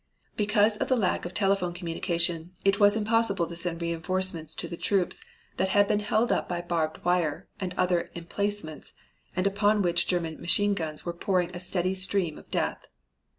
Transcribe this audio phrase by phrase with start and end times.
[0.35, 4.75] Because of the lack of telephone communication it was impossible to send reinforcements to the
[4.75, 5.21] troops
[5.57, 8.93] that had been held up by barbed wire and other emplacements
[9.35, 12.79] and upon which German machine guns were pouring a steady stream of death.